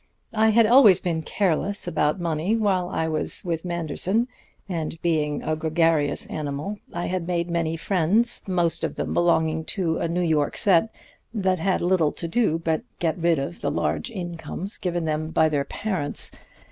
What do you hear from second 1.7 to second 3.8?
about money while I was with